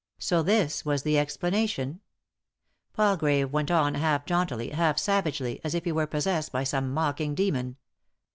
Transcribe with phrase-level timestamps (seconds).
[0.17, 1.99] So this was the explanation?
[2.93, 7.35] Palgrave went on half jauntily, half savagely, as if he were possessed by some mocking
[7.35, 7.77] demon.